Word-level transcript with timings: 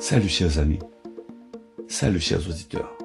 Salut 0.00 0.28
chers 0.28 0.60
amis, 0.60 0.78
salut 1.88 2.20
chers 2.20 2.48
auditeurs. 2.48 2.96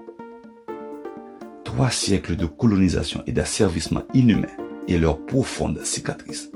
Trois 1.63 1.89
siècles 1.89 2.35
de 2.35 2.45
colonisation 2.45 3.23
et 3.25 3.31
d'asservissement 3.31 4.03
inhumain 4.13 4.47
et 4.87 4.99
leurs 4.99 5.17
profondes 5.25 5.83
cicatrices. 5.83 6.51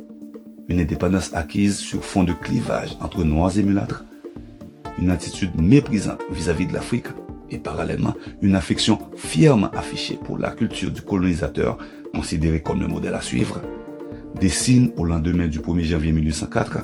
Une 0.68 0.80
indépendance 0.80 1.34
acquise 1.34 1.78
sur 1.78 2.06
fond 2.06 2.24
de 2.24 2.34
clivage 2.34 2.96
entre 3.02 3.24
noirs 3.24 3.58
et 3.58 3.64
mulâtres. 3.64 4.06
Une 5.00 5.10
attitude 5.10 5.60
méprisante 5.60 6.22
vis-à-vis 6.30 6.68
de 6.68 6.74
l'Afrique 6.74 7.08
et 7.50 7.58
parallèlement 7.58 8.14
une 8.44 8.56
affection 8.56 9.00
fièrement 9.16 9.72
affichée 9.72 10.20
pour 10.24 10.38
la 10.38 10.52
culture 10.52 10.92
du 10.92 11.02
colonisateur 11.02 11.80
considéré 12.14 12.62
comme 12.62 12.82
le 12.82 12.88
modèle 12.88 13.16
à 13.16 13.22
suivre, 13.22 13.60
dessinent 14.40 14.92
au 14.98 15.04
lendemain 15.04 15.48
du 15.48 15.62
1er 15.62 15.84
janvier 15.84 16.12
1804 16.12 16.78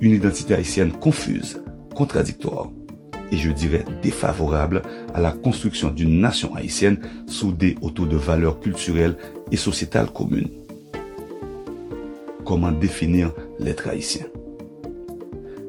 une 0.00 0.12
identité 0.12 0.54
haïtienne 0.54 0.92
confuse, 0.92 1.62
contradictoire 1.94 2.70
et 3.30 3.36
je 3.36 3.50
dirais 3.50 3.84
défavorable 4.02 4.82
à 5.14 5.20
la 5.20 5.32
construction 5.32 5.90
d'une 5.90 6.20
nation 6.20 6.54
haïtienne 6.54 7.00
soudée 7.26 7.76
autour 7.80 8.06
de 8.06 8.16
valeurs 8.16 8.60
culturelles 8.60 9.16
et 9.50 9.56
sociétales 9.56 10.10
communes. 10.10 10.50
Comment 12.44 12.72
définir 12.72 13.32
l'être 13.58 13.88
haïtien? 13.88 14.26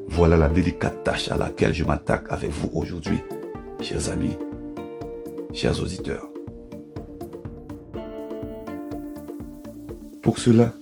Voilà 0.08 0.36
la 0.36 0.48
délicate 0.48 1.04
tâche 1.04 1.30
à 1.30 1.36
laquelle 1.36 1.74
je 1.74 1.84
m'attaque 1.84 2.26
avec 2.30 2.50
vous 2.50 2.70
aujourd'hui, 2.72 3.18
chers 3.80 4.10
amis, 4.10 4.36
chers 5.52 5.80
auditeurs. 5.82 6.28
Pour 10.22 10.38
cela, 10.38 10.72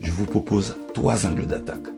je 0.00 0.10
vous 0.10 0.26
propose 0.26 0.76
trois 0.92 1.26
angles 1.26 1.46
d'attaque. 1.46 1.93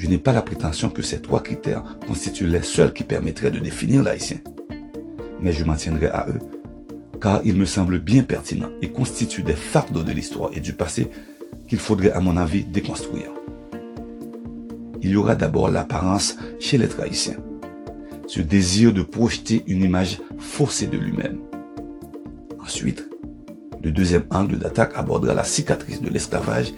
Je 0.00 0.08
n'ai 0.08 0.16
pas 0.16 0.32
la 0.32 0.40
prétention 0.40 0.88
que 0.88 1.02
ces 1.02 1.20
trois 1.20 1.42
critères 1.42 1.84
constituent 2.06 2.46
les 2.46 2.62
seuls 2.62 2.94
qui 2.94 3.04
permettraient 3.04 3.50
de 3.50 3.58
définir 3.58 4.02
l'haïtien. 4.02 4.38
Mais 5.42 5.52
je 5.52 5.62
m'en 5.62 5.74
tiendrai 5.74 6.06
à 6.06 6.26
eux, 6.30 6.38
car 7.20 7.42
ils 7.44 7.54
me 7.54 7.66
semblent 7.66 7.98
bien 7.98 8.22
pertinents 8.22 8.70
et 8.80 8.88
constituent 8.88 9.42
des 9.42 9.52
fardeaux 9.52 10.02
de 10.02 10.12
l'histoire 10.12 10.52
et 10.54 10.60
du 10.60 10.72
passé 10.72 11.10
qu'il 11.68 11.78
faudrait 11.78 12.12
à 12.12 12.20
mon 12.20 12.38
avis 12.38 12.64
déconstruire. 12.64 13.30
Il 15.02 15.10
y 15.10 15.16
aura 15.16 15.34
d'abord 15.34 15.68
l'apparence 15.68 16.38
chez 16.60 16.78
les 16.78 16.98
haïtien, 16.98 17.34
ce 18.26 18.40
désir 18.40 18.94
de 18.94 19.02
projeter 19.02 19.64
une 19.66 19.82
image 19.82 20.18
faussée 20.38 20.86
de 20.86 20.96
lui-même. 20.96 21.40
Ensuite, 22.58 23.06
le 23.84 23.90
deuxième 23.90 24.24
angle 24.30 24.56
d'attaque 24.56 24.92
abordera 24.94 25.34
la 25.34 25.44
cicatrice 25.44 26.00
de 26.00 26.08
l'esclavage 26.08 26.72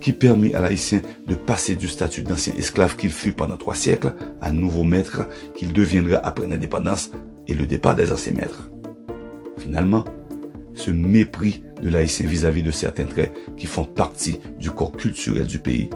qui 0.00 0.12
permit 0.12 0.54
à 0.54 0.60
l'haïtien 0.60 1.00
de 1.26 1.34
passer 1.34 1.76
du 1.76 1.88
statut 1.88 2.22
d'ancien 2.22 2.54
esclave 2.56 2.96
qu'il 2.96 3.10
fut 3.10 3.32
pendant 3.32 3.56
trois 3.56 3.74
siècles 3.74 4.14
à 4.40 4.52
nouveau 4.52 4.84
maître 4.84 5.28
qu'il 5.54 5.72
deviendra 5.72 6.18
après 6.18 6.46
l'indépendance 6.46 7.10
et 7.46 7.54
le 7.54 7.66
départ 7.66 7.96
des 7.96 8.12
anciens 8.12 8.34
maîtres. 8.34 8.70
Finalement, 9.58 10.04
ce 10.74 10.90
mépris 10.90 11.62
de 11.82 11.88
l'haïtien 11.88 12.26
vis-à-vis 12.26 12.62
de 12.62 12.70
certains 12.70 13.06
traits 13.06 13.32
qui 13.56 13.66
font 13.66 13.84
partie 13.84 14.38
du 14.58 14.70
corps 14.70 14.92
culturel 14.92 15.46
du 15.46 15.58
pays, 15.58 15.90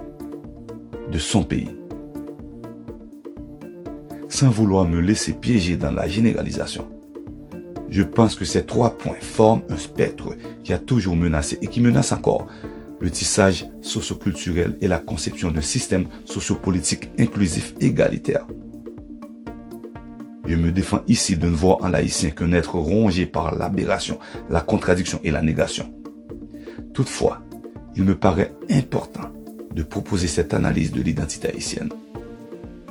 de 1.10 1.18
son 1.18 1.44
pays. 1.44 1.70
Sans 4.28 4.50
vouloir 4.50 4.88
me 4.88 5.00
laisser 5.00 5.34
piéger 5.34 5.76
dans 5.76 5.92
la 5.92 6.08
généralisation, 6.08 6.88
je 7.90 8.02
pense 8.02 8.34
que 8.34 8.46
ces 8.46 8.64
trois 8.64 8.96
points 8.96 9.20
forment 9.20 9.62
un 9.68 9.76
spectre 9.76 10.30
qui 10.64 10.72
a 10.72 10.78
toujours 10.78 11.14
menacé 11.14 11.58
et 11.60 11.66
qui 11.66 11.80
menace 11.80 12.12
encore 12.12 12.46
le 13.02 13.10
tissage 13.10 13.66
socioculturel 13.80 14.78
et 14.80 14.86
la 14.86 15.00
conception 15.00 15.50
d'un 15.50 15.60
système 15.60 16.06
sociopolitique 16.24 17.10
inclusif 17.18 17.74
égalitaire. 17.80 18.46
Je 20.46 20.54
me 20.54 20.70
défends 20.70 21.02
ici 21.08 21.36
de 21.36 21.46
ne 21.46 21.54
voir 21.54 21.82
en 21.82 21.88
laïcien 21.88 22.30
qu'un 22.30 22.52
être 22.52 22.76
rongé 22.76 23.26
par 23.26 23.56
l'aberration, 23.56 24.20
la 24.50 24.60
contradiction 24.60 25.20
et 25.24 25.32
la 25.32 25.42
négation. 25.42 25.92
Toutefois, 26.94 27.42
il 27.96 28.04
me 28.04 28.16
paraît 28.16 28.54
important 28.70 29.32
de 29.74 29.82
proposer 29.82 30.28
cette 30.28 30.54
analyse 30.54 30.92
de 30.92 31.02
l'identité 31.02 31.48
haïtienne. 31.48 31.88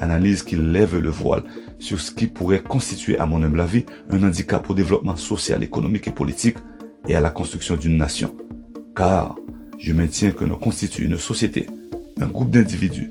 Analyse 0.02 0.44
qui 0.44 0.58
lève 0.58 0.98
le 0.98 1.10
voile 1.10 1.44
sur 1.80 2.02
ce 2.02 2.12
qui 2.12 2.28
pourrait 2.28 2.64
constituer, 2.64 3.18
à 3.18 3.26
mon 3.26 3.44
humble 3.44 3.62
avis, 3.62 3.86
un 4.10 4.24
handicap 4.24 4.70
au 4.70 4.74
développement 4.74 5.16
social, 5.16 5.64
économique 5.64 6.08
et 6.08 6.12
politique 6.12 6.58
et 7.08 7.16
à 7.16 7.22
la 7.22 7.30
construction 7.30 7.76
d'une 7.78 7.98
nation. 7.98 8.36
Car 8.96 9.36
je 9.82 9.94
maintiens 9.94 10.32
que 10.32 10.46
nous 10.46 10.58
constituons 10.58 11.06
une 11.06 11.18
société, 11.18 11.66
un 12.20 12.28
groupe 12.28 12.52
d'individus, 12.52 13.10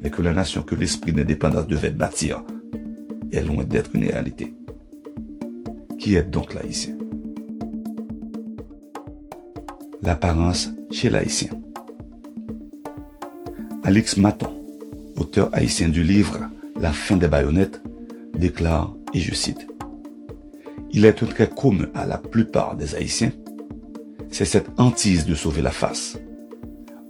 mais 0.00 0.10
que 0.10 0.22
la 0.22 0.32
nation 0.32 0.62
que 0.62 0.76
l'esprit 0.76 1.12
d'indépendance 1.12 1.66
devait 1.66 1.90
bâtir 1.90 2.44
est 3.32 3.42
loin 3.42 3.64
d'être 3.64 3.90
une 3.94 4.04
réalité. 4.04 4.54
Qui 5.98 6.14
est 6.14 6.22
donc 6.22 6.54
l'haïtien? 6.54 6.94
L'apparence 10.02 10.70
chez 10.92 11.10
l'haïtien. 11.10 11.50
Alix 13.82 14.16
Maton, 14.16 14.54
auteur 15.16 15.50
haïtien 15.52 15.88
du 15.88 16.04
livre 16.04 16.38
La 16.76 16.92
fin 16.92 17.16
des 17.16 17.28
baïonnettes, 17.28 17.82
déclare, 18.38 18.94
et 19.12 19.18
je 19.18 19.34
cite, 19.34 19.66
Il 20.92 21.04
est 21.04 21.22
un 21.22 21.26
trait 21.26 21.50
commun 21.50 21.88
à 21.94 22.06
la 22.06 22.18
plupart 22.18 22.76
des 22.76 22.94
haïtiens 22.94 23.32
c'est 24.34 24.44
cette 24.44 24.70
hantise 24.78 25.26
de 25.26 25.36
sauver 25.36 25.62
la 25.62 25.70
face. 25.70 26.18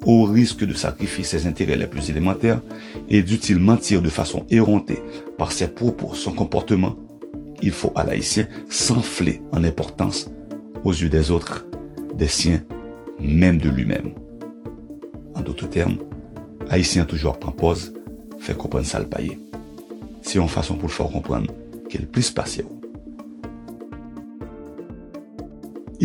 Au 0.05 0.25
risque 0.25 0.63
de 0.63 0.75
sacrifier 0.75 1.25
ses 1.25 1.47
intérêts 1.47 1.79
les 1.79 1.87
plus 1.87 2.11
élémentaires, 2.11 2.61
et 3.09 3.23
dût-il 3.23 3.59
mentir 3.59 4.03
de 4.03 4.11
façon 4.11 4.45
érontée 4.51 4.99
par 5.39 5.51
ses 5.51 5.69
propos, 5.69 6.13
son 6.13 6.33
comportement, 6.33 6.97
il 7.63 7.71
faut 7.71 7.93
à 7.95 8.05
l'haïtien 8.05 8.47
s'enfler 8.69 9.41
en 9.53 9.65
importance 9.65 10.31
aux 10.85 10.93
yeux 10.93 11.09
des 11.09 11.31
autres, 11.31 11.67
des 12.15 12.29
siens, 12.29 12.63
même 13.19 13.57
de 13.57 13.71
lui-même. 13.71 14.13
En 15.35 15.41
d'autres 15.41 15.71
termes, 15.71 15.97
haïtien 16.69 17.07
toujours 17.07 17.39
prend 17.39 17.53
pause, 17.53 17.95
fait 18.39 18.55
comprendre 18.55 18.85
ça 18.85 18.99
le 18.99 19.07
payer. 19.07 19.39
C'est 20.21 20.39
une 20.39 20.49
façon 20.49 20.75
pour 20.75 20.89
le 20.89 20.95
faire 20.95 21.09
comprendre 21.09 21.51
qu'il 21.89 22.07
puisse 22.07 22.31
passer 22.31 22.67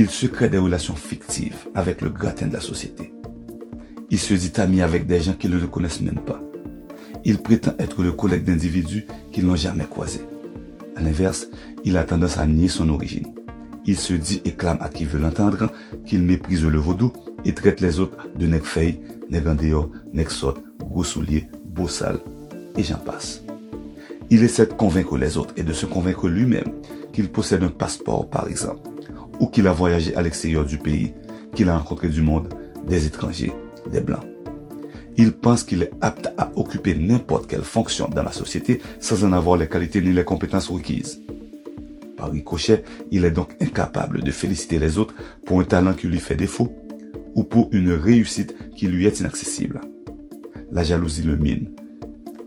Il 0.02 0.10
se 0.10 0.28
crée 0.28 0.48
des 0.48 0.58
relations 0.58 0.96
fictives 0.96 1.68
avec 1.76 2.00
le 2.00 2.10
gratin 2.10 2.48
de 2.48 2.54
la 2.54 2.62
société. 2.62 3.12
Il 4.10 4.18
se 4.18 4.34
dit 4.34 4.54
ami 4.56 4.82
avec 4.82 5.06
des 5.06 5.20
gens 5.20 5.34
qui 5.34 5.50
ne 5.50 5.58
le 5.58 5.68
connaissent 5.68 6.00
même 6.00 6.22
pas. 6.26 6.42
Il 7.26 7.40
prétend 7.40 7.74
être 7.80 8.02
le 8.02 8.14
collègue 8.14 8.46
d'individus 8.46 9.06
qui 9.34 9.44
n'ont 9.44 9.58
jamais 9.58 9.84
croisé. 9.84 10.22
À 10.96 11.02
l'inverse, 11.02 11.48
il 11.84 11.98
a 11.98 12.06
tendance 12.06 12.38
à 12.38 12.48
nier 12.48 12.70
son 12.70 12.88
origine. 12.88 13.28
Il 13.86 13.98
se 13.98 14.14
dit 14.14 14.42
et 14.46 14.54
clame 14.54 14.78
à 14.80 14.88
qui 14.88 15.04
veut 15.04 15.20
l'entendre 15.20 15.70
qu'il 16.06 16.22
méprise 16.22 16.64
le 16.64 16.80
vaudou 16.80 17.12
et 17.44 17.54
traite 17.54 17.82
les 17.82 18.00
autres 18.00 18.26
de 18.38 18.48
nègres 18.48 18.68
feuilles, 18.68 19.02
nègres 19.30 19.52
en 19.52 20.86
gros 20.86 21.04
souliers, 21.04 21.50
beau 21.66 21.90
sale, 21.90 22.22
et 22.78 22.84
j'en 22.84 23.00
passe. 23.00 23.44
Il 24.30 24.44
essaie 24.44 24.66
de 24.66 24.72
convaincre 24.72 25.18
les 25.18 25.36
autres 25.38 25.56
et 25.58 25.64
de 25.64 25.74
se 25.74 25.86
convaincre 25.86 26.30
lui-même 26.30 26.72
qu'il 27.12 27.28
possède 27.28 27.64
un 27.64 27.68
passeport, 27.68 28.30
par 28.30 28.48
exemple, 28.48 28.89
ou 29.40 29.48
qu'il 29.48 29.68
a 29.68 29.72
voyagé 29.72 30.16
à 30.16 30.22
l'extérieur 30.22 30.66
du 30.66 30.78
pays, 30.78 31.14
qu'il 31.56 31.70
a 31.70 31.78
rencontré 31.78 32.10
du 32.10 32.22
monde, 32.22 32.54
des 32.88 33.06
étrangers, 33.06 33.54
des 33.92 34.02
blancs. 34.02 34.26
Il 35.18 35.34
pense 35.34 35.64
qu'il 35.64 35.84
est 35.84 35.92
apte 36.02 36.30
à 36.38 36.50
occuper 36.56 36.96
n'importe 36.96 37.48
quelle 37.48 37.64
fonction 37.64 38.08
dans 38.08 38.24
la 38.24 38.32
société 38.32 38.82
sans 39.00 39.26
en 39.26 39.34
avoir 39.34 39.58
les 39.58 39.68
qualités 39.68 40.02
ni 40.02 40.14
les 40.14 40.24
compétences 40.24 40.70
requises. 40.70 41.22
Par 42.16 42.32
ricochet, 42.32 42.84
il 43.12 43.26
est 43.26 43.32
donc 43.32 43.56
incapable 43.62 44.24
de 44.24 44.32
féliciter 44.32 44.80
les 44.80 44.98
autres 44.98 45.14
pour 45.46 45.60
un 45.60 45.64
talent 45.64 45.94
qui 45.94 46.08
lui 46.08 46.20
fait 46.20 46.36
défaut 46.36 46.74
ou 47.36 47.44
pour 47.44 47.70
une 47.72 47.92
réussite 47.92 48.56
qui 48.76 48.88
lui 48.88 49.06
est 49.06 49.20
inaccessible. 49.20 49.82
La 50.72 50.84
jalousie 50.84 51.24
le 51.24 51.36
mine. 51.36 51.70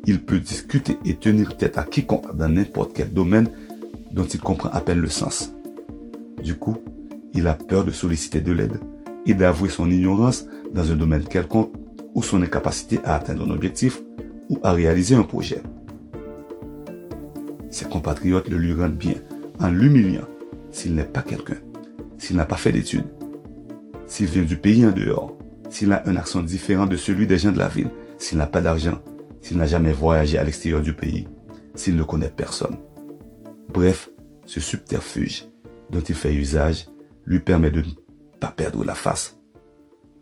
Il 0.06 0.22
peut 0.22 0.38
discuter 0.40 0.98
et 1.04 1.14
tenir 1.14 1.56
tête 1.56 1.78
à 1.78 1.84
quiconque 1.84 2.36
dans 2.36 2.48
n'importe 2.48 2.92
quel 2.94 3.12
domaine 3.12 3.50
dont 4.12 4.24
il 4.24 4.40
comprend 4.40 4.70
à 4.70 4.80
peine 4.80 4.98
le 4.98 5.08
sens. 5.08 5.52
Du 6.40 6.54
coup, 6.54 6.76
il 7.34 7.46
a 7.46 7.54
peur 7.54 7.84
de 7.84 7.90
solliciter 7.90 8.40
de 8.40 8.52
l'aide 8.52 8.78
et 9.26 9.34
d'avouer 9.34 9.68
son 9.68 9.90
ignorance 9.90 10.46
dans 10.72 10.90
un 10.90 10.96
domaine 10.96 11.24
quelconque 11.24 11.72
ou 12.14 12.22
son 12.22 12.42
incapacité 12.42 13.00
à 13.04 13.16
atteindre 13.16 13.46
un 13.46 13.50
objectif 13.50 14.02
ou 14.48 14.58
à 14.62 14.72
réaliser 14.72 15.14
un 15.14 15.22
projet. 15.22 15.62
Ses 17.70 17.86
compatriotes 17.86 18.48
le 18.48 18.58
lui 18.58 18.74
rendent 18.74 18.96
bien 18.96 19.14
en 19.60 19.70
l'humiliant 19.70 20.26
s'il 20.70 20.94
n'est 20.94 21.04
pas 21.04 21.22
quelqu'un, 21.22 21.56
s'il 22.18 22.36
n'a 22.36 22.44
pas 22.44 22.56
fait 22.56 22.72
d'études, 22.72 23.06
s'il 24.06 24.26
vient 24.26 24.42
du 24.42 24.56
pays 24.56 24.84
en 24.84 24.90
dehors, 24.90 25.36
s'il 25.70 25.92
a 25.92 26.02
un 26.06 26.16
accent 26.16 26.42
différent 26.42 26.86
de 26.86 26.96
celui 26.96 27.26
des 27.26 27.38
gens 27.38 27.52
de 27.52 27.58
la 27.58 27.68
ville, 27.68 27.90
s'il 28.18 28.38
n'a 28.38 28.46
pas 28.46 28.60
d'argent, 28.60 28.98
s'il 29.40 29.56
n'a 29.56 29.66
jamais 29.66 29.92
voyagé 29.92 30.38
à 30.38 30.44
l'extérieur 30.44 30.82
du 30.82 30.92
pays, 30.92 31.26
s'il 31.74 31.96
ne 31.96 32.02
connaît 32.02 32.32
personne. 32.34 32.76
Bref, 33.72 34.10
ce 34.44 34.60
subterfuge 34.60 35.46
dont 35.92 36.00
il 36.00 36.14
fait 36.14 36.34
usage 36.34 36.88
lui 37.24 37.38
permet 37.38 37.70
de 37.70 37.82
ne 37.82 37.90
pas 38.40 38.48
perdre 38.50 38.84
la 38.84 38.94
face, 38.94 39.38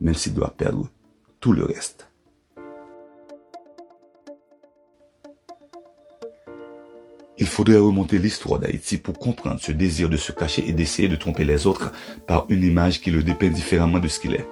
même 0.01 0.15
s'il 0.15 0.35
doit 0.35 0.55
perdre 0.57 0.91
tout 1.41 1.53
le 1.53 1.65
reste. 1.65 2.11
faudrait 7.51 7.77
remonter 7.77 8.19
l'histoire 8.19 8.59
d'Haïti 8.59 8.97
pour 8.97 9.19
comprendre 9.19 9.61
ce 9.61 9.73
désir 9.73 10.09
de 10.09 10.17
se 10.17 10.33
cacher 10.33 10.67
et 10.67 10.73
d'essayer 10.73 11.09
de 11.09 11.17
tromper 11.17 11.45
les 11.45 11.67
autres 11.67 11.93
par 12.27 12.47
une 12.49 12.65
image 12.65 13.03
qui 13.03 13.11
le 13.11 13.23
dépeint 13.23 13.51
différemment 13.51 13.99
de 13.99 14.09
ce 14.09 14.19
qu'il 14.19 14.35
est. 14.35 14.47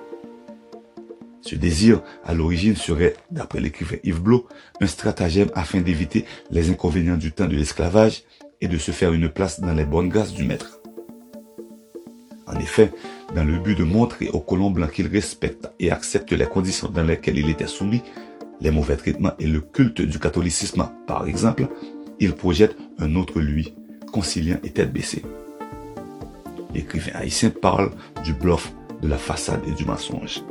Ce 1.41 1.55
désir, 1.55 2.03
à 2.25 2.35
l'origine, 2.35 2.77
serait, 2.77 3.15
d'après 3.31 3.61
l'écrivain 3.61 3.97
Yves 4.05 4.21
Blot, 4.21 4.47
un 4.83 4.87
stratagème 4.87 5.49
afin 5.55 5.81
d'éviter 5.81 6.27
les 6.51 6.69
inconvénients 6.69 7.17
du 7.17 7.33
temps 7.33 7.47
de 7.47 7.57
l'esclavage 7.57 8.25
et 8.61 8.69
de 8.69 8.77
se 8.77 8.91
faire 8.91 9.15
une 9.15 9.31
place 9.31 9.61
dans 9.61 9.73
les 9.73 9.87
bonnes 9.87 10.11
grâces 10.11 10.35
du 10.35 10.45
maître. 10.45 10.83
En 12.49 12.59
effet, 12.59 12.93
dans 13.35 13.45
le 13.45 13.59
but 13.59 13.77
de 13.77 13.85
montrer 13.85 14.29
aux 14.31 14.41
colons 14.41 14.71
blancs 14.71 14.93
qu'il 14.93 15.07
respecte 15.07 15.69
et 15.79 15.91
accepte 15.91 16.33
les 16.33 16.47
conditions 16.47 16.89
dans 16.89 17.03
lesquelles 17.03 17.39
il 17.39 17.51
était 17.51 17.67
soumis, 17.67 18.03
les 18.61 18.71
mauvais 18.71 18.97
traitements 18.97 19.33
et 19.39 19.47
le 19.47 19.61
culte 19.61 20.01
du 20.01 20.19
catholicisme, 20.19 20.89
par 21.07 21.27
exemple, 21.27 21.69
il 22.21 22.33
projette 22.33 22.77
un 22.99 23.15
autre 23.17 23.41
lui, 23.41 23.75
conciliant 24.13 24.59
et 24.65 24.71
tête 24.71 24.93
baissée. 24.93 25.23
L'écrivain 26.75 27.13
haïtien 27.15 27.51
parle 27.51 27.91
du 28.25 28.33
bluff, 28.33 28.73
de 29.03 29.09
la 29.09 29.19
façade 29.19 29.61
et 29.69 29.73
du 29.73 29.85
mensonge. 29.85 30.43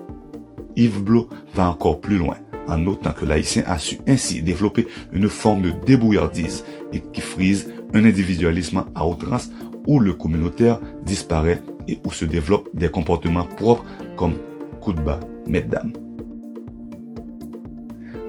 Yves 0.75 1.01
Blot 1.01 1.27
va 1.53 1.69
encore 1.69 1.99
plus 1.99 2.17
loin 2.17 2.37
en 2.67 2.77
notant 2.77 3.11
que 3.11 3.25
l'haïtien 3.25 3.63
a 3.65 3.79
su 3.79 3.97
ainsi 4.07 4.41
développer 4.41 4.87
une 5.11 5.29
forme 5.29 5.63
de 5.63 5.71
débrouillardise 5.85 6.63
et 6.93 6.99
qui 6.99 7.21
frise 7.21 7.73
un 7.93 8.05
individualisme 8.05 8.85
à 8.93 9.07
outrance 9.07 9.49
où 9.87 9.99
le 9.99 10.13
communautaire 10.13 10.79
disparaît 11.03 11.61
et 11.87 11.99
où 12.05 12.11
se 12.11 12.25
développent 12.25 12.69
des 12.73 12.89
comportements 12.89 13.45
propres 13.45 13.85
comme 14.15 14.35
coup 14.81 14.93
de 14.93 15.01
bas, 15.01 15.19
mesdames. 15.45 15.93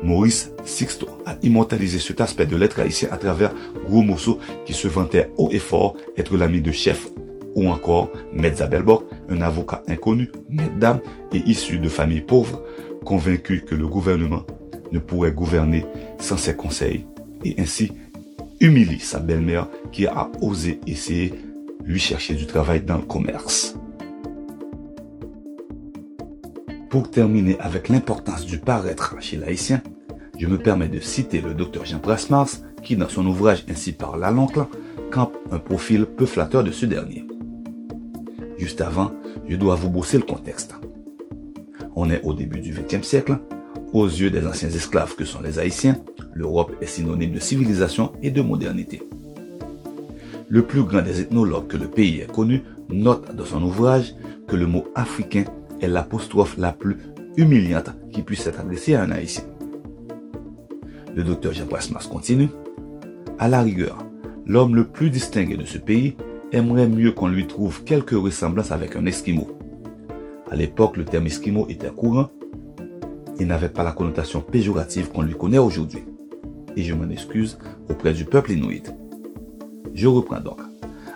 Maurice 0.03 0.53
Sixto 0.65 1.09
a 1.27 1.37
immortalisé 1.43 1.99
cet 1.99 2.21
aspect 2.21 2.47
de 2.47 2.57
l'être 2.57 2.79
haïtien 2.79 3.09
à 3.11 3.17
travers 3.17 3.53
Gros 3.85 4.05
qui 4.65 4.73
se 4.73 4.87
vantait 4.87 5.31
haut 5.37 5.49
et 5.51 5.59
fort 5.59 5.97
être 6.17 6.37
l'ami 6.37 6.61
de 6.61 6.71
chef 6.71 7.09
ou 7.55 7.69
encore 7.69 8.11
Belbok, 8.35 9.05
un 9.29 9.41
avocat 9.41 9.83
inconnu, 9.89 10.31
mesdames 10.49 11.01
et 11.33 11.39
issu 11.39 11.79
de 11.79 11.89
familles 11.89 12.21
pauvres, 12.21 12.63
convaincu 13.05 13.63
que 13.63 13.75
le 13.75 13.89
gouvernement 13.89 14.45
ne 14.93 15.01
pourrait 15.01 15.33
gouverner 15.33 15.85
sans 16.21 16.37
ses 16.37 16.55
conseils 16.55 17.05
et 17.45 17.57
ainsi 17.59 17.93
humilie 18.61 19.01
sa 19.01 19.19
belle-mère 19.19 19.69
qui 19.93 20.07
a 20.07 20.31
osé 20.41 20.81
essayer 20.87 21.35
lui 21.89 21.99
chercher 21.99 22.35
du 22.35 22.47
travail 22.47 22.83
dans 22.83 22.99
le 22.99 23.03
commerce. 23.03 23.75
Pour 26.91 27.11
terminer 27.11 27.59
avec 27.61 27.89
l'importance 27.89 28.45
du 28.45 28.59
paraître 28.59 29.17
chez 29.21 29.39
l'haïtien, 29.39 29.81
je 30.39 30.47
me 30.47 30.59
permets 30.59 30.89
de 30.89 31.01
citer 31.01 31.41
le 31.41 31.55
docteur 31.55 31.87
Jean 31.87 31.99
Prasmars 31.99 32.51
qui, 32.83 32.95
dans 32.95 33.09
son 33.09 33.27
ouvrage 33.27 33.65
Ainsi 33.71 33.93
par 33.93 34.19
la 34.19 34.31
l'oncle, 34.31 34.67
campe 35.11 35.37
un 35.51 35.59
profil 35.59 36.05
peu 36.05 36.27
flatteur 36.27 36.63
de 36.63 36.71
ce 36.71 36.85
dernier. 36.85 37.25
Juste 38.59 38.83
avant, 38.83 39.13
je 39.49 39.57
dois 39.57 39.75
vous 39.75 39.89
bosser 39.89 40.19
le 40.19 40.25
contexte. 40.25 40.75
On 41.97 42.11
est 42.11 42.23
au 42.23 42.35
début 42.35 42.61
du 42.61 42.73
XXe 42.73 43.07
siècle. 43.07 43.39
Aux 43.95 44.07
yeux 44.07 44.31
des 44.31 44.47
anciens 44.47 44.69
esclaves 44.69 45.17
que 45.17 45.25
sont 45.25 45.41
les 45.41 45.59
Haïtiens, 45.59 45.97
l'Europe 46.35 46.77
est 46.83 46.87
synonyme 46.87 47.33
de 47.33 47.41
civilisation 47.41 48.13
et 48.23 48.31
de 48.31 48.43
modernité. 48.43 49.01
Le 50.51 50.63
plus 50.63 50.83
grand 50.83 51.03
des 51.03 51.21
ethnologues 51.21 51.67
que 51.67 51.77
le 51.77 51.89
pays 51.89 52.21
ait 52.21 52.27
connu 52.27 52.63
note 52.89 53.35
dans 53.35 53.45
son 53.45 53.63
ouvrage 53.63 54.15
que 54.47 54.57
le 54.57 54.67
mot 54.67 54.87
africain 54.95 55.45
est 55.83 55.89
l'apostrophe 55.89 56.57
la 56.57 56.73
plus 56.73 56.97
humiliante 57.37 57.91
qui 58.13 58.23
puisse 58.23 58.47
être 58.47 58.61
adressée 58.61 58.95
à 58.95 59.03
un 59.03 59.11
Haïtien. 59.11 59.45
Le 61.15 61.23
docteur 61.23 61.53
Jean 61.53 61.67
Brasmas 61.67 62.09
continue. 62.11 62.49
À 63.39 63.49
la 63.49 63.61
rigueur, 63.61 63.99
l'homme 64.47 64.75
le 64.75 64.85
plus 64.85 65.11
distingué 65.11 65.59
de 65.59 65.67
ce 65.67 65.77
pays 65.77 66.17
aimerait 66.53 66.89
mieux 66.89 67.13
qu'on 67.13 67.29
lui 67.29 67.47
trouve 67.47 67.85
quelques 67.85 68.11
ressemblances 68.13 68.73
avec 68.73 68.97
un 68.97 69.05
Esquimau. 69.05 69.49
À 70.51 70.57
l'époque, 70.57 70.97
le 70.97 71.05
terme 71.05 71.27
Esquimau 71.27 71.67
était 71.69 71.91
courant 71.91 72.31
et 73.39 73.45
n'avait 73.45 73.69
pas 73.69 73.85
la 73.85 73.93
connotation 73.93 74.41
péjorative 74.41 75.11
qu'on 75.11 75.23
lui 75.23 75.35
connaît 75.35 75.59
aujourd'hui. 75.59 76.05
Et 76.75 76.83
je 76.83 76.95
m'en 76.95 77.11
excuse 77.11 77.59
auprès 77.91 78.15
du 78.15 78.25
peuple 78.25 78.53
inuit. 78.53 78.85
Je 79.99 80.07
reprends 80.07 80.39
donc. 80.39 80.61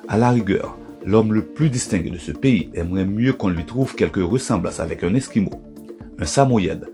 À 0.08 0.18
la 0.18 0.30
rigueur, 0.30 0.76
l'homme 1.06 1.32
le 1.32 1.44
plus 1.44 1.70
distingué 1.70 2.10
de 2.10 2.18
ce 2.18 2.32
pays 2.32 2.68
aimerait 2.74 3.04
mieux 3.04 3.32
qu'on 3.32 3.48
lui 3.48 3.64
trouve 3.64 3.94
quelques 3.94 4.16
ressemblances 4.16 4.80
avec 4.80 5.04
un 5.04 5.14
Esquimau, 5.14 5.52
un 6.18 6.24
Samoyed 6.24 6.88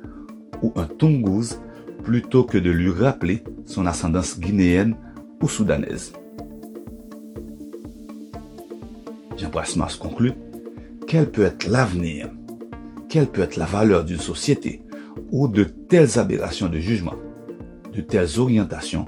ou 0.61 0.71
un 0.77 0.85
Tungus 0.85 1.59
plutôt 2.05 2.45
que 2.45 2.59
de 2.59 2.71
lui 2.71 2.91
rappeler 2.91 3.43
son 3.65 3.87
ascendance 3.87 4.39
guinéenne 4.39 4.97
ou 5.41 5.49
soudanaise. 5.49 6.13
Jean 9.39 9.49
Brasmas 9.49 9.97
conclut 9.99 10.35
Quel 11.07 11.31
peut 11.31 11.45
être 11.45 11.69
l'avenir? 11.69 12.29
Quelle 13.09 13.29
peut 13.29 13.41
être 13.41 13.57
la 13.57 13.65
valeur 13.65 14.05
d'une 14.05 14.19
société 14.19 14.83
où 15.31 15.49
de 15.49 15.65
telles 15.65 16.19
aberrations 16.19 16.69
de 16.69 16.81
jugement, 16.81 17.17
de 17.95 18.03
telles 18.03 18.39
orientations 18.39 19.07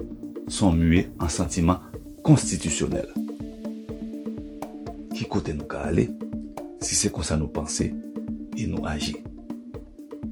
sont 0.49 0.73
muées 0.73 1.11
en 1.19 1.29
sentiments 1.29 1.81
constitutionnel. 2.23 3.09
Qui 5.15 5.25
côté 5.25 5.53
nous 5.53 5.65
aller 5.83 6.11
si 6.81 6.95
c'est 6.95 7.13
comme 7.13 7.23
ça 7.23 7.37
nous 7.37 7.49
penser 7.49 7.95
et 8.57 8.67
nous 8.67 8.85
agir. 8.87 9.17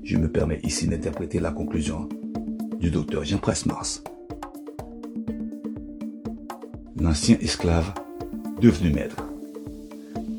Je 0.03 0.17
me 0.17 0.31
permets 0.31 0.61
ici 0.63 0.89
d'interpréter 0.89 1.41
la 1.41 1.51
conclusion 1.51 2.09
du 2.81 2.91
docteur 2.91 3.25
Jean 3.25 3.41
Mars. 3.67 4.03
L'ancien 7.01 7.37
esclave 7.41 7.93
devenu 8.61 8.91
maître. 8.91 9.17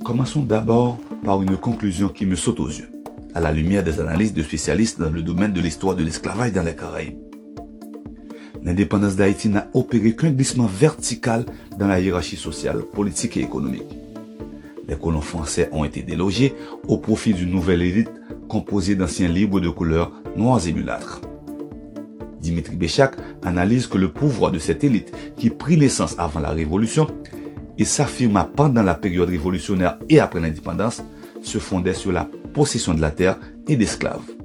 Commençons 0.03 0.43
d'abord 0.43 0.97
par 1.23 1.41
une 1.41 1.57
conclusion 1.57 2.09
qui 2.09 2.25
me 2.25 2.35
saute 2.35 2.59
aux 2.59 2.69
yeux, 2.69 2.89
à 3.35 3.39
la 3.39 3.51
lumière 3.51 3.83
des 3.83 3.99
analyses 3.99 4.33
de 4.33 4.41
spécialistes 4.41 4.99
dans 4.99 5.11
le 5.11 5.21
domaine 5.21 5.53
de 5.53 5.61
l'histoire 5.61 5.95
de 5.95 6.03
l'esclavage 6.03 6.53
dans 6.53 6.63
les 6.63 6.75
Caraïbes 6.75 7.28
l'indépendance 8.63 9.15
d'Haïti 9.15 9.49
n'a 9.49 9.67
opéré 9.73 10.15
qu'un 10.15 10.31
glissement 10.31 10.67
vertical 10.67 11.45
dans 11.77 11.87
la 11.87 11.99
hiérarchie 11.99 12.35
sociale, 12.35 12.81
politique 12.81 13.37
et 13.37 13.41
économique. 13.41 13.97
Les 14.87 14.95
colons 14.95 15.21
français 15.21 15.69
ont 15.71 15.83
été 15.83 16.01
délogés 16.01 16.55
au 16.87 16.97
profit 16.97 17.33
d'une 17.33 17.51
nouvelle 17.51 17.81
élite 17.81 18.11
composée 18.47 18.95
d'anciens 18.95 19.27
libres 19.27 19.59
de 19.59 19.69
couleur 19.69 20.11
noirs 20.35 20.67
et 20.67 20.73
mulâtres. 20.73 21.21
Dimitri 22.41 22.75
Béchac 22.75 23.15
analyse 23.43 23.87
que 23.87 23.97
le 23.97 24.11
pouvoir 24.11 24.51
de 24.51 24.59
cette 24.59 24.83
élite 24.83 25.13
qui 25.37 25.49
prit 25.49 25.77
naissance 25.77 26.15
avant 26.17 26.39
la 26.39 26.49
Révolution 26.49 27.07
et 27.77 27.85
s'affirma 27.85 28.43
pendant 28.43 28.83
la 28.83 28.95
période 28.95 29.29
révolutionnaire 29.29 29.99
et 30.09 30.19
après 30.19 30.39
l'indépendance 30.39 31.03
se 31.41 31.59
fondait 31.59 31.93
sur 31.93 32.11
la 32.11 32.27
possession 32.53 32.93
de 32.93 33.01
la 33.01 33.11
terre 33.11 33.37
et 33.67 33.75
d'esclaves. 33.75 34.38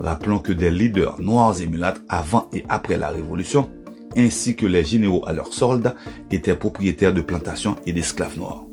Rappelons 0.00 0.38
que 0.38 0.52
des 0.52 0.70
leaders 0.70 1.20
noirs 1.20 1.60
et 1.60 1.66
mulâtres 1.66 2.02
avant 2.08 2.48
et 2.52 2.64
après 2.68 2.98
la 2.98 3.08
Révolution, 3.08 3.70
ainsi 4.16 4.54
que 4.54 4.66
les 4.66 4.84
généraux 4.84 5.24
à 5.26 5.32
leurs 5.32 5.52
soldats, 5.52 5.94
étaient 6.30 6.54
propriétaires 6.54 7.14
de 7.14 7.20
plantations 7.22 7.76
et 7.86 7.92
d'esclaves 7.92 8.38
noirs. 8.38 8.64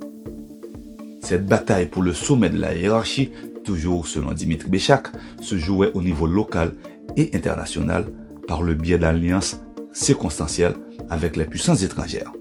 Cette 1.21 1.45
bataille 1.45 1.87
pour 1.87 2.01
le 2.01 2.13
sommet 2.13 2.49
de 2.49 2.59
la 2.59 2.75
hiérarchie, 2.75 3.31
toujours 3.63 4.07
selon 4.07 4.33
Dimitri 4.33 4.69
Béchac, 4.69 5.07
se 5.41 5.57
jouait 5.57 5.91
au 5.93 6.01
niveau 6.01 6.27
local 6.27 6.73
et 7.15 7.31
international 7.33 8.05
par 8.47 8.61
le 8.61 8.73
biais 8.73 8.97
d'alliances 8.97 9.61
circonstancielles 9.93 10.75
avec 11.09 11.37
les 11.37 11.45
puissances 11.45 11.83
étrangères. 11.83 12.33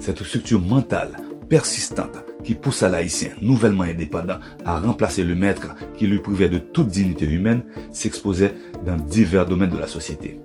Cette 0.00 0.22
structure 0.24 0.60
mentale 0.60 1.16
persistante 1.48 2.24
qui 2.44 2.54
poussa 2.54 2.88
l'haïtien, 2.88 3.30
nouvellement 3.40 3.84
indépendant, 3.84 4.38
à 4.64 4.78
remplacer 4.78 5.24
le 5.24 5.34
maître 5.34 5.74
qui 5.96 6.06
lui 6.06 6.18
privait 6.18 6.48
de 6.48 6.58
toute 6.58 6.88
dignité 6.88 7.26
humaine, 7.26 7.62
s'exposait 7.92 8.54
dans 8.84 8.96
divers 8.96 9.46
domaines 9.46 9.70
de 9.70 9.78
la 9.78 9.86
société. 9.86 10.40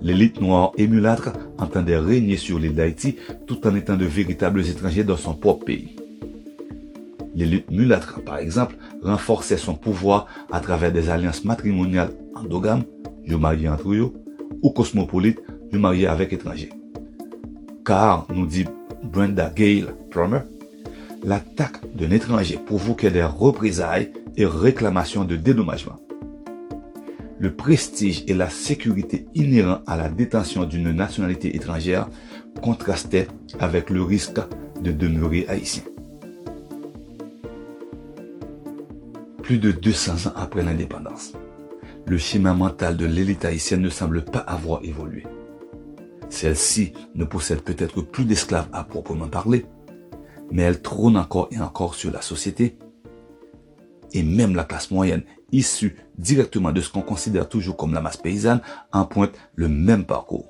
L'élite 0.00 0.40
noire 0.40 0.72
et 0.76 0.88
mulâtre 0.88 1.30
entendait 1.58 1.98
régner 1.98 2.36
sur 2.36 2.58
l'île 2.58 2.74
d'Haïti 2.74 3.16
tout 3.46 3.66
en 3.66 3.74
étant 3.76 3.96
de 3.96 4.04
véritables 4.04 4.66
étrangers 4.66 5.04
dans 5.04 5.16
son 5.16 5.34
propre 5.34 5.64
pays. 5.64 5.96
L'élite 7.34 7.70
mulâtre, 7.70 8.20
par 8.22 8.38
exemple, 8.38 8.76
renforçait 9.02 9.56
son 9.56 9.74
pouvoir 9.74 10.26
à 10.50 10.60
travers 10.60 10.92
des 10.92 11.08
alliances 11.08 11.44
matrimoniales 11.44 12.12
endogames, 12.34 12.82
je 13.24 13.36
marié 13.36 13.68
entre 13.68 13.92
eux, 13.92 14.12
ou 14.62 14.70
cosmopolites, 14.70 15.40
je 15.72 16.06
avec 16.06 16.32
étrangers. 16.32 16.70
Car, 17.84 18.26
nous 18.34 18.46
dit 18.46 18.66
Brenda 19.02 19.50
Gale 19.54 19.94
Promer, 20.10 20.40
l'attaque 21.24 21.78
d'un 21.94 22.10
étranger 22.10 22.58
provoquait 22.58 23.10
des 23.10 23.22
représailles 23.22 24.12
et 24.36 24.46
réclamations 24.46 25.24
de 25.24 25.36
dédommagement. 25.36 25.98
Le 27.38 27.54
prestige 27.54 28.24
et 28.28 28.34
la 28.34 28.48
sécurité 28.48 29.26
inhérents 29.34 29.80
à 29.86 29.96
la 29.96 30.08
détention 30.08 30.64
d'une 30.64 30.92
nationalité 30.92 31.56
étrangère 31.56 32.08
contrastaient 32.62 33.28
avec 33.58 33.90
le 33.90 34.02
risque 34.02 34.40
de 34.80 34.92
demeurer 34.92 35.46
haïtien. 35.48 35.82
Plus 39.42 39.58
de 39.58 39.72
200 39.72 40.28
ans 40.28 40.32
après 40.36 40.62
l'indépendance, 40.62 41.32
le 42.06 42.16
schéma 42.16 42.54
mental 42.54 42.96
de 42.96 43.06
l'élite 43.06 43.44
haïtienne 43.44 43.82
ne 43.82 43.90
semble 43.90 44.24
pas 44.24 44.38
avoir 44.38 44.84
évolué. 44.84 45.24
Celle-ci 46.28 46.92
ne 47.14 47.24
possède 47.24 47.62
peut-être 47.62 48.02
plus 48.02 48.24
d'esclaves 48.24 48.68
à 48.72 48.84
proprement 48.84 49.28
parler, 49.28 49.66
mais 50.52 50.62
elle 50.62 50.82
trône 50.82 51.16
encore 51.16 51.48
et 51.50 51.58
encore 51.58 51.94
sur 51.94 52.12
la 52.12 52.22
société. 52.22 52.76
Et 54.12 54.22
même 54.22 54.54
la 54.54 54.64
classe 54.64 54.90
moyenne, 54.90 55.22
issue 55.50 55.96
directement 56.18 56.70
de 56.70 56.80
ce 56.80 56.90
qu'on 56.90 57.00
considère 57.00 57.48
toujours 57.48 57.76
comme 57.76 57.94
la 57.94 58.02
masse 58.02 58.18
paysanne, 58.18 58.60
emprunte 58.92 59.32
le 59.54 59.68
même 59.68 60.04
parcours. 60.04 60.48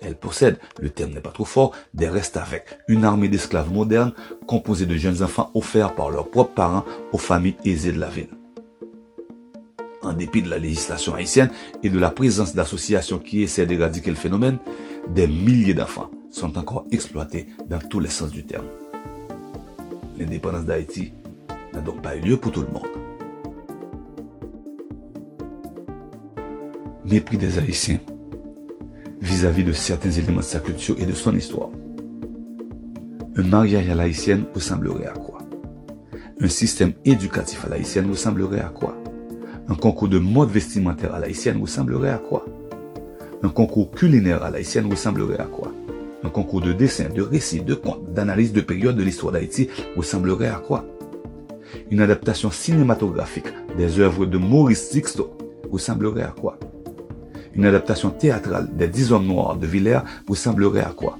Elle 0.00 0.16
possède, 0.16 0.58
le 0.80 0.88
terme 0.88 1.12
n'est 1.12 1.20
pas 1.20 1.30
trop 1.32 1.44
fort, 1.44 1.72
des 1.92 2.08
restes 2.08 2.38
avec 2.38 2.78
une 2.88 3.04
armée 3.04 3.28
d'esclaves 3.28 3.72
modernes 3.72 4.14
composée 4.46 4.86
de 4.86 4.96
jeunes 4.96 5.22
enfants 5.22 5.50
offerts 5.54 5.94
par 5.94 6.10
leurs 6.10 6.30
propres 6.30 6.54
parents 6.54 6.84
aux 7.12 7.18
familles 7.18 7.56
aisées 7.66 7.92
de 7.92 8.00
la 8.00 8.08
ville 8.08 8.30
en 10.02 10.14
dépit 10.14 10.40
de 10.40 10.48
la 10.48 10.56
législation 10.56 11.14
haïtienne 11.14 11.50
et 11.82 11.90
de 11.90 11.98
la 11.98 12.10
présence 12.10 12.54
d'associations 12.54 13.18
qui 13.18 13.42
essaient 13.42 13.66
d'éradiquer 13.66 14.08
le 14.08 14.16
phénomène, 14.16 14.56
des 15.08 15.26
milliers 15.26 15.74
d'enfants 15.74 16.10
sont 16.30 16.56
encore 16.58 16.86
exploités 16.90 17.46
dans 17.68 17.78
tous 17.78 18.00
les 18.00 18.08
sens 18.08 18.30
du 18.30 18.44
terme. 18.44 18.66
L'indépendance 20.18 20.64
d'Haïti 20.64 21.12
n'a 21.72 21.80
donc 21.80 22.02
pas 22.02 22.16
eu 22.16 22.20
lieu 22.20 22.36
pour 22.36 22.52
tout 22.52 22.62
le 22.62 22.68
monde. 22.68 22.86
Mépris 27.04 27.38
des 27.38 27.58
Haïtiens 27.58 27.98
vis-à-vis 29.20 29.64
de 29.64 29.72
certains 29.72 30.10
éléments 30.10 30.38
de 30.40 30.44
sa 30.44 30.60
culture 30.60 30.96
et 30.98 31.06
de 31.06 31.12
son 31.12 31.34
histoire. 31.34 31.70
Un 33.36 33.42
mariage 33.42 33.88
à 33.88 33.94
l'haïtienne 33.94 34.44
ressemblerait 34.54 35.06
à 35.06 35.12
quoi? 35.12 35.38
Un 36.40 36.48
système 36.48 36.92
éducatif 37.04 37.64
à 37.64 37.68
l'haïtienne 37.68 38.08
ressemblerait 38.08 38.60
à 38.60 38.68
quoi? 38.68 38.96
Un 39.68 39.74
concours 39.74 40.08
de 40.08 40.18
mode 40.18 40.50
vestimentaire 40.50 41.14
à 41.14 41.20
l'haïtienne 41.20 41.60
ressemblerait 41.60 42.10
à 42.10 42.18
quoi? 42.18 42.44
Un 43.42 43.48
concours 43.48 43.90
culinaire 43.90 44.42
à 44.42 44.50
l'haïtienne 44.50 44.90
ressemblerait 44.90 45.38
à 45.38 45.46
quoi? 45.46 45.69
Un 46.22 46.28
concours 46.28 46.60
de 46.60 46.72
dessin, 46.72 47.08
de 47.08 47.22
récits, 47.22 47.62
de 47.62 47.74
contes, 47.74 48.12
d'analyse 48.12 48.52
de 48.52 48.60
période 48.60 48.96
de 48.96 49.02
l'histoire 49.02 49.32
d'Haïti 49.32 49.68
ressemblerait 49.96 50.48
à 50.48 50.56
quoi? 50.56 50.84
Une 51.90 52.00
adaptation 52.00 52.50
cinématographique 52.50 53.46
des 53.78 54.00
œuvres 54.00 54.26
de 54.26 54.36
Maurice 54.36 54.90
Sixto 54.90 55.36
ressemblerait 55.70 56.24
à 56.24 56.34
quoi? 56.38 56.58
Une 57.54 57.64
adaptation 57.64 58.10
théâtrale 58.10 58.68
des 58.76 58.86
Dix 58.86 59.12
Hommes 59.12 59.26
Noirs 59.26 59.56
de 59.56 59.66
Villers 59.66 60.02
ressemblerait 60.28 60.82
à 60.82 60.92
quoi? 60.94 61.18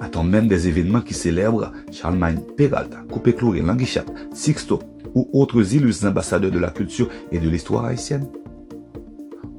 A-t-on 0.00 0.24
même 0.24 0.46
des 0.46 0.68
événements 0.68 1.00
qui 1.00 1.12
célèbrent 1.12 1.72
Charlemagne, 1.90 2.40
Peralta, 2.56 2.98
Coupé-Cloré, 3.10 3.60
Languichat, 3.60 4.04
Sixto, 4.32 4.78
ou 5.14 5.28
autres 5.32 5.74
illustres 5.74 6.06
ambassadeurs 6.06 6.52
de 6.52 6.58
la 6.58 6.70
culture 6.70 7.08
et 7.32 7.38
de 7.38 7.48
l'histoire 7.48 7.84
haïtienne? 7.84 8.28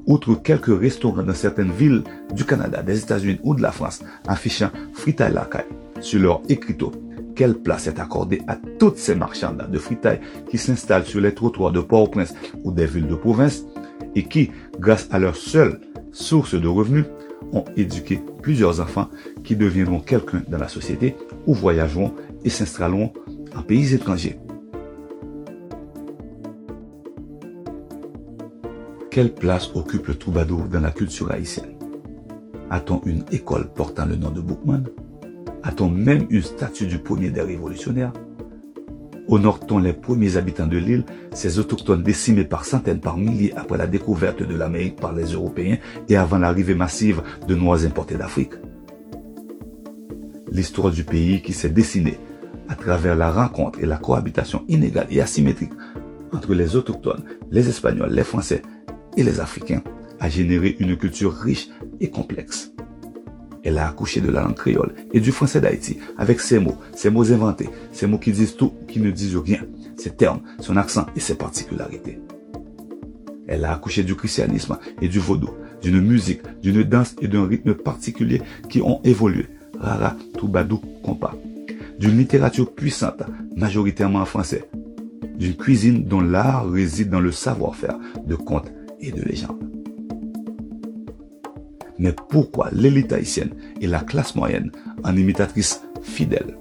Outre 0.06 0.34
quelques 0.34 0.78
restaurants 0.78 1.22
dans 1.22 1.34
certaines 1.34 1.70
villes 1.70 2.02
du 2.34 2.44
Canada, 2.44 2.82
des 2.82 2.98
États-Unis 2.98 3.38
ou 3.42 3.54
de 3.54 3.62
la 3.62 3.72
France 3.72 4.02
affichant 4.26 4.70
fritaille 4.94 5.32
la 5.32 5.44
caille 5.44 5.64
sur 6.00 6.20
leur 6.20 6.42
écriteau, 6.48 6.90
quelle 7.36 7.54
place 7.54 7.86
est 7.86 8.00
accordée 8.00 8.42
à 8.48 8.56
toutes 8.78 8.98
ces 8.98 9.14
marchands 9.14 9.54
de 9.54 9.78
fritaille 9.78 10.20
qui 10.50 10.58
s'installent 10.58 11.06
sur 11.06 11.20
les 11.20 11.34
trottoirs 11.34 11.72
de 11.72 11.80
Port-au-Prince 11.80 12.34
ou 12.64 12.72
des 12.72 12.86
villes 12.86 13.06
de 13.06 13.14
province 13.14 13.64
et 14.14 14.24
qui, 14.24 14.50
grâce 14.78 15.08
à 15.10 15.18
leur 15.18 15.36
seule 15.36 15.80
source 16.12 16.54
de 16.54 16.68
revenus, 16.68 17.06
ont 17.52 17.64
éduqué 17.76 18.20
plusieurs 18.42 18.80
enfants 18.80 19.08
qui 19.44 19.56
deviendront 19.56 20.00
quelqu'un 20.00 20.42
dans 20.48 20.58
la 20.58 20.68
société 20.68 21.16
ou 21.46 21.54
voyageront 21.54 22.12
et 22.44 22.50
s'installeront 22.50 23.12
en 23.56 23.62
pays 23.62 23.94
étrangers? 23.94 24.38
Quelle 29.12 29.34
place 29.34 29.70
occupe 29.74 30.06
le 30.06 30.14
troubadour 30.14 30.68
dans 30.68 30.80
la 30.80 30.90
culture 30.90 31.30
haïtienne? 31.30 31.76
A-t-on 32.70 33.02
une 33.04 33.26
école 33.30 33.68
portant 33.74 34.06
le 34.06 34.16
nom 34.16 34.30
de 34.30 34.40
Bookman 34.40 34.84
A-t-on 35.62 35.90
même 35.90 36.24
une 36.30 36.40
statue 36.40 36.86
du 36.86 36.98
premier 36.98 37.28
des 37.28 37.42
révolutionnaires? 37.42 38.14
Honore-t-on 39.28 39.80
les 39.80 39.92
premiers 39.92 40.38
habitants 40.38 40.66
de 40.66 40.78
l'île, 40.78 41.04
ces 41.34 41.58
autochtones 41.58 42.02
décimés 42.02 42.46
par 42.46 42.64
centaines, 42.64 43.00
par 43.00 43.18
milliers 43.18 43.52
après 43.54 43.76
la 43.76 43.86
découverte 43.86 44.42
de 44.42 44.54
l'Amérique 44.56 44.96
par 44.96 45.12
les 45.12 45.26
Européens 45.26 45.76
et 46.08 46.16
avant 46.16 46.38
l'arrivée 46.38 46.74
massive 46.74 47.20
de 47.46 47.54
noix 47.54 47.84
importées 47.84 48.16
d'Afrique? 48.16 48.54
L'histoire 50.50 50.90
du 50.90 51.04
pays 51.04 51.42
qui 51.42 51.52
s'est 51.52 51.68
dessinée 51.68 52.18
à 52.66 52.76
travers 52.76 53.14
la 53.14 53.30
rencontre 53.30 53.78
et 53.78 53.86
la 53.86 53.98
cohabitation 53.98 54.64
inégale 54.68 55.08
et 55.10 55.20
asymétrique 55.20 55.74
entre 56.32 56.54
les 56.54 56.76
autochtones, 56.76 57.24
les 57.50 57.68
Espagnols, 57.68 58.14
les 58.14 58.24
Français 58.24 58.62
et 59.16 59.22
les 59.22 59.40
Africains 59.40 59.82
a 60.20 60.28
généré 60.28 60.76
une 60.78 60.96
culture 60.96 61.32
riche 61.32 61.68
et 62.00 62.10
complexe. 62.10 62.72
Elle 63.64 63.78
a 63.78 63.88
accouché 63.88 64.20
de 64.20 64.30
la 64.30 64.42
langue 64.42 64.56
créole 64.56 64.94
et 65.12 65.20
du 65.20 65.30
français 65.30 65.60
d'Haïti 65.60 65.98
avec 66.18 66.40
ses 66.40 66.58
mots, 66.58 66.76
ses 66.94 67.10
mots 67.10 67.30
inventés, 67.32 67.68
ses 67.92 68.06
mots 68.06 68.18
qui 68.18 68.32
disent 68.32 68.56
tout, 68.56 68.72
qui 68.88 69.00
ne 69.00 69.10
disent 69.10 69.36
rien, 69.36 69.60
ses 69.96 70.10
termes, 70.10 70.40
son 70.60 70.76
accent 70.76 71.06
et 71.14 71.20
ses 71.20 71.36
particularités. 71.36 72.20
Elle 73.46 73.64
a 73.64 73.72
accouché 73.72 74.02
du 74.02 74.14
christianisme 74.14 74.78
et 75.00 75.08
du 75.08 75.18
vaudou, 75.18 75.50
d'une 75.80 76.00
musique, 76.00 76.42
d'une 76.62 76.82
danse 76.82 77.14
et 77.20 77.28
d'un 77.28 77.46
rythme 77.46 77.74
particulier 77.74 78.40
qui 78.68 78.80
ont 78.80 79.00
évolué, 79.04 79.46
rara, 79.78 80.16
troubadou, 80.34 80.80
compas, 81.02 81.34
d'une 81.98 82.16
littérature 82.16 82.72
puissante, 82.72 83.22
majoritairement 83.56 84.20
en 84.20 84.24
français, 84.24 84.64
d'une 85.38 85.56
cuisine 85.56 86.04
dont 86.04 86.20
l'art 86.20 86.68
réside 86.68 87.10
dans 87.10 87.20
le 87.20 87.32
savoir-faire 87.32 87.98
de 88.26 88.34
contes 88.34 88.72
et 89.02 89.12
de 89.12 89.22
légende. 89.22 89.62
Mais 91.98 92.14
pourquoi 92.30 92.68
l'élite 92.72 93.12
haïtienne 93.12 93.54
et 93.80 93.86
la 93.86 94.00
classe 94.00 94.34
moyenne, 94.34 94.72
en 95.04 95.16
imitatrice 95.16 95.82
fidèle, 96.02 96.56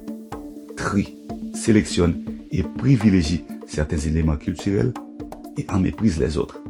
trie, 0.75 1.15
sélectionne 1.53 2.23
et 2.51 2.63
privilégie 2.63 3.45
certains 3.65 3.97
éléments 3.97 4.35
culturels 4.35 4.93
et 5.57 5.65
en 5.69 5.79
méprise 5.79 6.19
les 6.19 6.37
autres? 6.37 6.61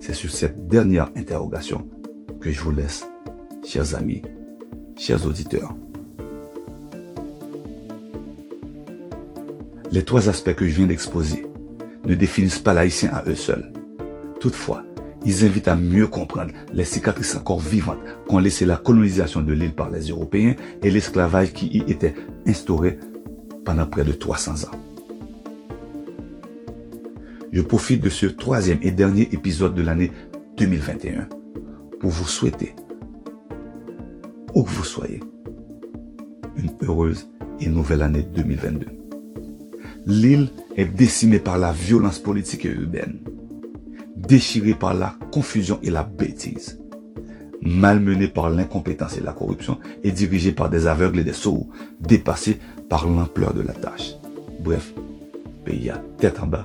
C'est 0.00 0.14
sur 0.14 0.30
cette 0.30 0.66
dernière 0.66 1.10
interrogation 1.14 1.86
que 2.40 2.50
je 2.50 2.60
vous 2.60 2.72
laisse, 2.72 3.06
chers 3.64 3.94
amis, 3.94 4.22
chers 4.96 5.24
auditeurs. 5.26 5.76
Les 9.92 10.04
trois 10.04 10.28
aspects 10.28 10.54
que 10.54 10.66
je 10.66 10.74
viens 10.74 10.86
d'exposer 10.86 11.46
ne 12.04 12.14
définissent 12.14 12.58
pas 12.58 12.72
l'haïtien 12.72 13.10
à 13.12 13.22
eux 13.28 13.34
seuls. 13.34 13.72
Toutefois, 14.42 14.82
ils 15.24 15.44
invitent 15.44 15.68
à 15.68 15.76
mieux 15.76 16.08
comprendre 16.08 16.50
les 16.72 16.84
cicatrices 16.84 17.36
encore 17.36 17.60
vivantes 17.60 18.00
qu'ont 18.26 18.40
laissé 18.40 18.66
la 18.66 18.76
colonisation 18.76 19.40
de 19.40 19.52
l'île 19.52 19.72
par 19.72 19.88
les 19.88 20.08
Européens 20.08 20.56
et 20.82 20.90
l'esclavage 20.90 21.52
qui 21.52 21.68
y 21.68 21.88
était 21.88 22.16
instauré 22.44 22.98
pendant 23.64 23.86
près 23.86 24.02
de 24.02 24.10
300 24.10 24.64
ans. 24.64 24.76
Je 27.52 27.60
profite 27.60 28.02
de 28.02 28.08
ce 28.08 28.26
troisième 28.26 28.80
et 28.82 28.90
dernier 28.90 29.28
épisode 29.30 29.76
de 29.76 29.82
l'année 29.82 30.10
2021 30.56 31.28
pour 32.00 32.10
vous 32.10 32.26
souhaiter, 32.26 32.74
où 34.54 34.64
que 34.64 34.70
vous 34.70 34.82
soyez, 34.82 35.20
une 36.56 36.72
heureuse 36.82 37.28
et 37.60 37.68
nouvelle 37.68 38.02
année 38.02 38.26
2022. 38.34 38.86
L'île 40.06 40.48
est 40.76 40.86
décimée 40.86 41.38
par 41.38 41.58
la 41.58 41.70
violence 41.70 42.18
politique 42.18 42.64
et 42.64 42.70
urbaine 42.70 43.20
déchiré 44.32 44.72
par 44.72 44.94
la 44.94 45.14
confusion 45.30 45.78
et 45.82 45.90
la 45.90 46.04
bêtise, 46.04 46.80
malmené 47.60 48.28
par 48.28 48.48
l'incompétence 48.48 49.18
et 49.18 49.20
la 49.20 49.34
corruption, 49.34 49.78
et 50.02 50.10
dirigé 50.10 50.52
par 50.52 50.70
des 50.70 50.86
aveugles 50.86 51.18
et 51.18 51.24
des 51.24 51.34
sourds, 51.34 51.66
dépassé 52.00 52.58
par 52.88 53.06
l'ampleur 53.06 53.52
de 53.52 53.60
la 53.60 53.74
tâche. 53.74 54.14
Bref, 54.60 54.94
pays 55.66 55.90
à 55.90 56.00
tête 56.16 56.40
en 56.42 56.46
bas, 56.46 56.64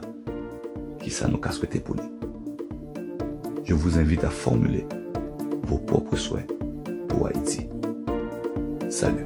qui 1.04 1.10
ça 1.10 1.28
nous 1.28 1.40
casse 1.40 1.60
pour 1.60 1.98
nous. 1.98 2.10
Je 3.66 3.74
vous 3.74 3.98
invite 3.98 4.24
à 4.24 4.30
formuler 4.30 4.86
vos 5.64 5.78
propres 5.78 6.16
souhaits 6.16 6.50
pour 7.10 7.28
Haïti. 7.28 7.68
Salut. 8.90 9.26